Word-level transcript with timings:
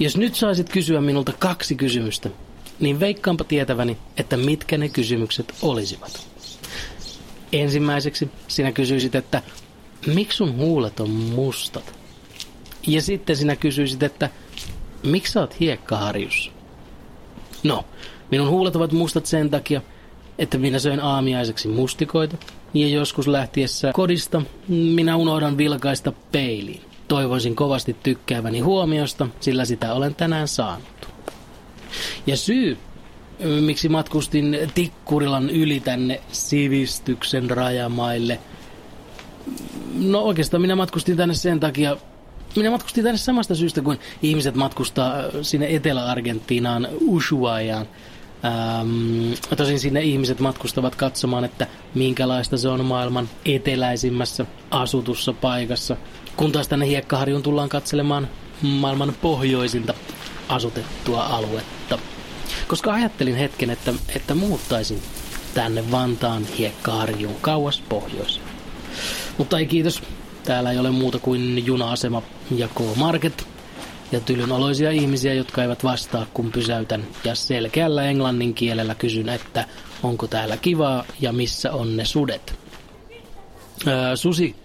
Jos 0.00 0.16
nyt 0.16 0.34
saisit 0.34 0.68
kysyä 0.68 1.00
minulta 1.00 1.32
kaksi 1.38 1.74
kysymystä, 1.74 2.30
niin 2.80 3.00
veikkaanpa 3.00 3.44
tietäväni, 3.44 3.96
että 4.16 4.36
mitkä 4.36 4.78
ne 4.78 4.88
kysymykset 4.88 5.54
olisivat. 5.62 6.26
Ensimmäiseksi 7.52 8.30
sinä 8.48 8.72
kysyisit, 8.72 9.14
että 9.14 9.42
miksi 10.06 10.36
sun 10.36 10.56
huulet 10.56 11.00
on 11.00 11.10
mustat? 11.10 11.94
Ja 12.86 13.02
sitten 13.02 13.36
sinä 13.36 13.56
kysyisit, 13.56 14.02
että 14.02 14.30
miksi 15.02 15.32
sä 15.32 15.40
oot 15.40 15.60
hiekkaharjussa? 15.60 16.50
No, 17.62 17.84
minun 18.30 18.48
huulet 18.48 18.76
ovat 18.76 18.92
mustat 18.92 19.26
sen 19.26 19.50
takia, 19.50 19.80
että 20.38 20.58
minä 20.58 20.78
söin 20.78 21.00
aamiaiseksi 21.00 21.68
mustikoita 21.68 22.36
ja 22.74 22.88
joskus 22.88 23.28
lähtiessä 23.28 23.90
kodista 23.92 24.42
minä 24.68 25.16
unohdan 25.16 25.58
vilkaista 25.58 26.12
peiliin. 26.32 26.85
Toivoisin 27.08 27.56
kovasti 27.56 27.96
tykkääväni 28.02 28.60
huomiosta, 28.60 29.28
sillä 29.40 29.64
sitä 29.64 29.92
olen 29.92 30.14
tänään 30.14 30.48
saanut. 30.48 31.08
Ja 32.26 32.36
syy, 32.36 32.78
miksi 33.60 33.88
matkustin 33.88 34.58
Tikkurilan 34.74 35.50
yli 35.50 35.80
tänne 35.80 36.20
sivistyksen 36.32 37.50
rajamaille. 37.50 38.38
No 39.94 40.20
oikeastaan 40.20 40.60
minä 40.60 40.76
matkustin 40.76 41.16
tänne 41.16 41.34
sen 41.34 41.60
takia, 41.60 41.96
minä 42.56 42.70
matkustin 42.70 43.04
tänne 43.04 43.18
samasta 43.18 43.54
syystä 43.54 43.82
kuin 43.82 43.98
ihmiset 44.22 44.54
matkustaa 44.54 45.14
sinne 45.42 45.74
Etelä-Argentiinaan 45.74 46.88
Ushuaiaan. 47.00 47.86
Ähm, 48.44 49.32
tosin 49.56 49.80
sinne 49.80 50.02
ihmiset 50.02 50.40
matkustavat 50.40 50.94
katsomaan, 50.94 51.44
että 51.44 51.66
minkälaista 51.94 52.56
se 52.56 52.68
on 52.68 52.84
maailman 52.84 53.28
eteläisimmässä 53.44 54.46
asutussa 54.70 55.32
paikassa. 55.32 55.96
Kun 56.36 56.52
taas 56.52 56.68
tänne 56.68 56.86
Hiekkaharjuun 56.86 57.42
tullaan 57.42 57.68
katselemaan 57.68 58.28
maailman 58.62 59.14
pohjoisinta 59.22 59.94
asutettua 60.48 61.22
aluetta. 61.22 61.98
Koska 62.68 62.92
ajattelin 62.92 63.36
hetken, 63.36 63.70
että, 63.70 63.94
että 64.16 64.34
muuttaisin 64.34 65.02
tänne 65.54 65.90
Vantaan 65.90 66.44
Hiekkaharjuun 66.58 67.36
kauas 67.40 67.82
pohjoiseen. 67.88 68.46
Mutta 69.38 69.58
ei 69.58 69.66
kiitos. 69.66 70.02
Täällä 70.44 70.70
ei 70.70 70.78
ole 70.78 70.90
muuta 70.90 71.18
kuin 71.18 71.66
juna-asema 71.66 72.22
ja 72.56 72.68
K-Market 72.68 73.48
ja 74.12 74.20
tylyn 74.20 74.52
oloisia 74.52 74.90
ihmisiä, 74.90 75.34
jotka 75.34 75.62
eivät 75.62 75.84
vastaa, 75.84 76.26
kun 76.34 76.52
pysäytän. 76.52 77.06
Ja 77.24 77.34
selkeällä 77.34 78.04
englannin 78.04 78.54
kielellä 78.54 78.94
kysyn, 78.94 79.28
että 79.28 79.66
onko 80.02 80.26
täällä 80.26 80.56
kivaa 80.56 81.04
ja 81.20 81.32
missä 81.32 81.72
on 81.72 81.96
ne 81.96 82.04
sudet. 82.04 82.54
Öö, 83.86 84.16
susi 84.16 84.56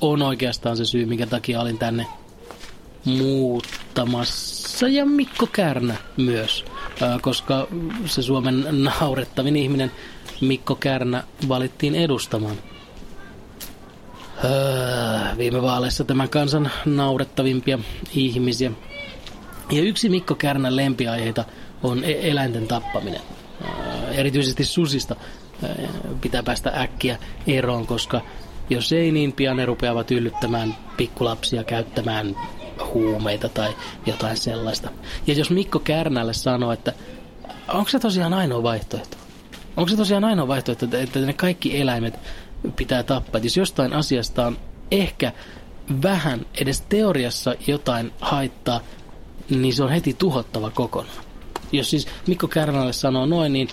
on 0.00 0.22
oikeastaan 0.22 0.76
se 0.76 0.84
syy, 0.84 1.06
minkä 1.06 1.26
takia 1.26 1.60
olin 1.60 1.78
tänne 1.78 2.06
muuttamassa. 3.04 4.88
Ja 4.88 5.06
Mikko 5.06 5.46
Kärnä 5.46 5.94
myös, 6.16 6.64
koska 7.20 7.68
se 8.06 8.22
Suomen 8.22 8.66
naurettavin 8.70 9.56
ihminen 9.56 9.90
Mikko 10.40 10.74
Kärnä 10.74 11.24
valittiin 11.48 11.94
edustamaan 11.94 12.56
viime 15.38 15.62
vaaleissa 15.62 16.04
tämän 16.04 16.28
kansan 16.28 16.70
naurettavimpia 16.84 17.78
ihmisiä. 18.14 18.70
Ja 19.70 19.82
yksi 19.82 20.08
Mikko 20.08 20.34
Kärnän 20.34 20.76
lempiaiheita 20.76 21.44
on 21.82 22.04
e- 22.04 22.30
eläinten 22.30 22.68
tappaminen. 22.68 23.20
Erityisesti 24.12 24.64
susista 24.64 25.16
pitää 26.20 26.42
päästä 26.42 26.72
äkkiä 26.76 27.18
eroon, 27.46 27.86
koska 27.86 28.20
jos 28.70 28.92
ei, 28.92 29.12
niin 29.12 29.32
pian 29.32 29.56
ne 29.56 29.66
rupeavat 29.66 30.10
yllyttämään 30.10 30.76
pikkulapsia 30.96 31.64
käyttämään 31.64 32.36
huumeita 32.94 33.48
tai 33.48 33.76
jotain 34.06 34.36
sellaista. 34.36 34.90
Ja 35.26 35.34
jos 35.34 35.50
Mikko 35.50 35.78
Kärnälle 35.78 36.34
sanoo, 36.34 36.72
että 36.72 36.92
onko 37.68 37.90
se 37.90 37.98
tosiaan 37.98 38.34
ainoa 38.34 38.62
vaihtoehto? 38.62 39.16
Onko 39.76 39.88
se 39.88 39.96
tosiaan 39.96 40.24
ainoa 40.24 40.48
vaihtoehto, 40.48 40.86
että, 40.92 41.18
ne 41.18 41.32
kaikki 41.32 41.80
eläimet 41.80 42.18
pitää 42.76 43.02
tappaa? 43.02 43.40
Jos 43.40 43.56
jostain 43.56 43.92
asiasta 43.92 44.46
on 44.46 44.58
ehkä 44.90 45.32
vähän 46.02 46.46
edes 46.60 46.80
teoriassa 46.80 47.54
jotain 47.66 48.12
haittaa, 48.20 48.80
niin 49.50 49.74
se 49.74 49.84
on 49.84 49.90
heti 49.90 50.14
tuhottava 50.18 50.70
kokonaan. 50.70 51.24
Jos 51.72 51.90
siis 51.90 52.06
Mikko 52.26 52.48
Kärnälle 52.48 52.92
sanoo 52.92 53.26
noin, 53.26 53.52
niin 53.52 53.68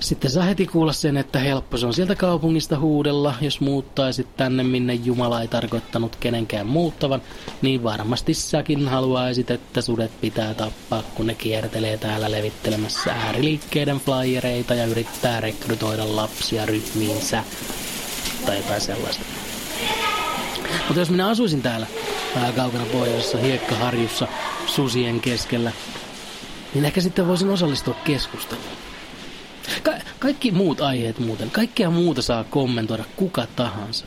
sitten 0.00 0.30
saa 0.30 0.44
heti 0.44 0.66
kuulla 0.66 0.92
sen, 0.92 1.16
että 1.16 1.38
helppo 1.38 1.76
se 1.76 1.86
on 1.86 1.94
sieltä 1.94 2.14
kaupungista 2.14 2.78
huudella, 2.78 3.34
jos 3.40 3.60
muuttaisit 3.60 4.36
tänne, 4.36 4.62
minne 4.62 4.94
Jumala 4.94 5.40
ei 5.40 5.48
tarkoittanut 5.48 6.16
kenenkään 6.16 6.66
muuttavan, 6.66 7.22
niin 7.62 7.82
varmasti 7.82 8.34
säkin 8.34 8.88
haluaisit, 8.88 9.50
että 9.50 9.80
sudet 9.80 10.20
pitää 10.20 10.54
tappaa, 10.54 11.02
kun 11.14 11.26
ne 11.26 11.34
kiertelee 11.34 11.98
täällä 11.98 12.30
levittelemässä 12.30 13.12
ääriliikkeiden 13.12 14.00
flyereita 14.00 14.74
ja 14.74 14.86
yrittää 14.86 15.40
rekrytoida 15.40 16.16
lapsia 16.16 16.66
ryhmiinsä 16.66 17.44
tai 18.46 18.56
jotain 18.56 18.80
sellaista. 18.80 19.22
Mutta 20.86 21.00
jos 21.00 21.10
minä 21.10 21.28
asuisin 21.28 21.62
täällä 21.62 21.86
vähän 22.34 22.52
kaukana 22.52 22.84
pohjoisessa 22.92 23.38
hiekkaharjussa 23.38 24.28
susien 24.66 25.20
keskellä, 25.20 25.72
niin 26.74 26.84
ehkä 26.84 27.00
sitten 27.00 27.28
voisin 27.28 27.50
osallistua 27.50 27.94
keskusteluun. 28.04 28.85
Ka- 30.18 30.26
kaikki 30.26 30.50
muut 30.50 30.80
aiheet 30.80 31.18
muuten, 31.18 31.50
kaikkea 31.50 31.90
muuta 31.90 32.22
saa 32.22 32.44
kommentoida 32.44 33.04
kuka 33.16 33.46
tahansa. 33.56 34.04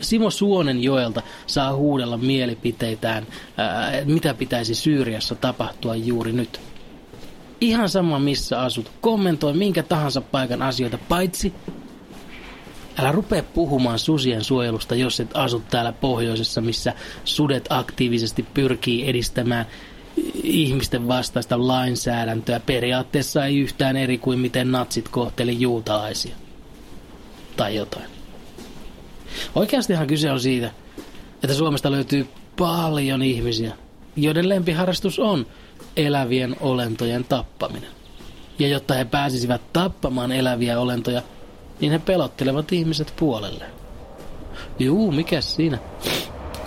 Simo 0.00 0.30
Suonen 0.30 0.82
joelta 0.82 1.22
saa 1.46 1.74
huudella 1.74 2.16
mielipiteitään, 2.16 3.26
ää, 3.56 3.92
mitä 4.04 4.34
pitäisi 4.34 4.74
Syyriassa 4.74 5.34
tapahtua 5.34 5.96
juuri 5.96 6.32
nyt. 6.32 6.60
Ihan 7.60 7.88
sama 7.88 8.18
missä 8.18 8.60
asut, 8.60 8.92
kommentoi 9.00 9.52
minkä 9.52 9.82
tahansa 9.82 10.20
paikan 10.20 10.62
asioita, 10.62 10.98
paitsi 11.08 11.52
Älä 12.98 13.12
rupea 13.12 13.42
puhumaan 13.42 13.98
susien 13.98 14.44
suojelusta, 14.44 14.94
jos 14.94 15.20
et 15.20 15.30
asu 15.34 15.62
täällä 15.70 15.92
pohjoisessa, 15.92 16.60
missä 16.60 16.92
sudet 17.24 17.66
aktiivisesti 17.70 18.42
pyrkii 18.54 19.08
edistämään 19.08 19.66
ihmisten 20.42 21.08
vastaista 21.08 21.68
lainsäädäntöä. 21.68 22.60
Periaatteessa 22.60 23.44
ei 23.44 23.58
yhtään 23.58 23.96
eri 23.96 24.18
kuin 24.18 24.38
miten 24.38 24.72
natsit 24.72 25.08
kohteli 25.08 25.60
juutalaisia. 25.60 26.36
Tai 27.56 27.76
jotain. 27.76 28.06
Oikeastihan 29.54 30.06
kyse 30.06 30.30
on 30.30 30.40
siitä, 30.40 30.70
että 31.42 31.54
Suomesta 31.54 31.90
löytyy 31.90 32.26
paljon 32.58 33.22
ihmisiä, 33.22 33.72
joiden 34.16 34.48
lempiharrastus 34.48 35.18
on 35.18 35.46
elävien 35.96 36.56
olentojen 36.60 37.24
tappaminen. 37.24 37.90
Ja 38.58 38.68
jotta 38.68 38.94
he 38.94 39.04
pääsisivät 39.04 39.72
tappamaan 39.72 40.32
eläviä 40.32 40.80
olentoja, 40.80 41.22
niin 41.80 41.92
he 41.92 41.98
pelottelevat 41.98 42.72
ihmiset 42.72 43.12
puolelle. 43.16 43.64
Juu, 44.78 45.12
mikä 45.12 45.40
siinä? 45.40 45.78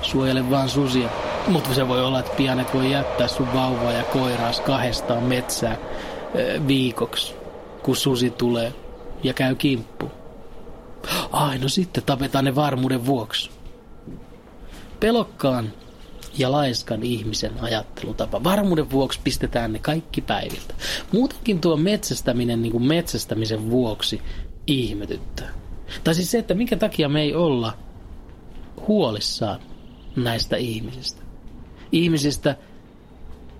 Suojele 0.02 0.50
vaan 0.50 0.70
susia. 0.70 1.10
Mutta 1.48 1.74
se 1.74 1.88
voi 1.88 2.06
olla, 2.06 2.20
että 2.20 2.36
pian 2.38 2.66
voi 2.74 2.92
jättää 2.92 3.28
sun 3.28 3.54
vauvaa 3.54 3.92
ja 3.92 4.04
koiraas 4.04 4.60
kahdestaan 4.60 5.24
metsää 5.24 5.78
viikoksi, 6.68 7.36
kun 7.84 7.96
susi 7.96 8.30
tulee 8.30 8.74
ja 9.24 9.34
käy 9.34 9.56
kimppu. 9.56 10.12
Ai, 11.32 11.58
no 11.58 11.68
sitten 11.68 12.04
tapetaan 12.04 12.46
ne 12.46 12.56
varmuuden 12.56 13.06
vuoksi. 13.06 13.50
Pelokkaan 15.00 15.74
ja 16.38 16.52
laiskan 16.52 17.04
ihmisen 17.04 17.64
ajattelutapa. 17.64 18.44
Varmuuden 18.44 18.92
vuoksi 18.92 19.20
pistetään 19.24 19.74
ne 19.74 19.80
kaikki 19.80 20.22
päiviltä. 20.22 20.74
Muutenkin 21.12 21.62
tuo 21.62 21.78
metsästäminen 21.78 22.62
niin 22.62 22.72
kuin 22.72 22.84
metsästämisen 22.84 23.70
vuoksi 23.70 24.22
ihmetyttää. 24.68 25.50
Tai 26.04 26.16
siis 26.16 26.32
se, 26.32 26.38
että 26.38 26.54
minkä 26.54 26.78
takia 26.78 27.10
me 27.10 27.22
ei 27.22 27.36
olla 27.36 27.74
huolissaan 28.88 29.60
näistä 30.16 30.58
ihmisistä. 30.58 31.21
Ihmisistä, 31.92 32.56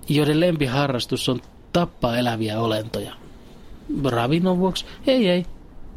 joiden 0.08 0.40
lempiharrastus 0.40 1.28
on 1.28 1.40
tappaa 1.72 2.16
eläviä 2.16 2.60
olentoja. 2.60 3.14
Ravinnon 4.04 4.58
vuoksi? 4.58 4.84
Ei, 5.06 5.28
ei. 5.28 5.46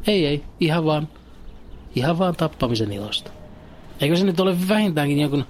Ei, 0.06 0.26
ei. 0.26 0.44
Ihan 0.60 0.84
vaan, 0.84 1.08
ihan 1.94 2.18
vaan 2.18 2.36
tappamisen 2.36 2.92
ilosta. 2.92 3.30
Eikö 4.00 4.16
se 4.16 4.24
nyt 4.24 4.40
ole 4.40 4.68
vähintäänkin 4.68 5.20
jonkun 5.20 5.44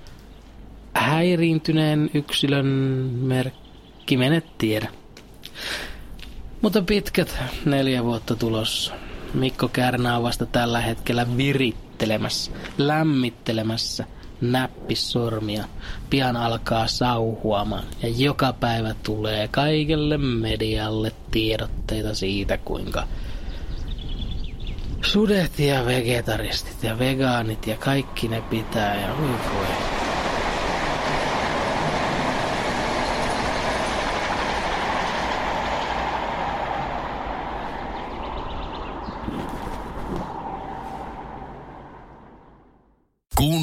häiriintyneen 0.94 2.11
yksilön 2.15 2.67
merkki? 3.21 4.17
Mene 4.17 4.43
tiedä. 4.59 4.89
Mutta 6.62 6.82
pitkät 6.82 7.39
neljä 7.65 8.05
vuotta 8.05 8.37
tulossa. 8.37 8.94
Mikko 9.35 9.69
Kärnä 9.69 10.17
on 10.17 10.23
vasta 10.23 10.47
tällä 10.47 10.81
hetkellä 10.81 11.37
virittelemässä, 11.37 12.53
lämmittelemässä 12.79 14.05
näppisormia. 14.41 15.65
Pian 16.11 16.37
alkaa 16.37 16.87
sauhuamaan 16.87 17.85
ja 18.03 18.09
joka 18.09 18.53
päivä 18.53 18.94
tulee 19.03 19.49
kaikelle 19.49 20.19
medialle 20.19 21.12
tiedotteita 21.31 22.15
siitä, 22.15 22.59
kuinka 22.59 23.06
sudet 25.03 25.59
ja 25.59 25.87
vegetaristit 25.87 26.83
ja 26.83 26.99
vegaanit 26.99 27.67
ja 27.67 27.77
kaikki 27.77 28.29
ne 28.29 28.41
pitää 28.41 29.00
ja 29.00 29.09
voi 29.19 29.29
voi. 29.29 29.67
Kun 43.37 43.62